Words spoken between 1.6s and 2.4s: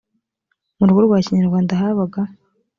habaga